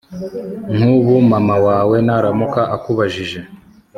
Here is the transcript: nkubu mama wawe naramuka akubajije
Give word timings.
nkubu 0.75 1.13
mama 1.31 1.55
wawe 1.65 1.97
naramuka 2.05 2.61
akubajije 2.75 3.39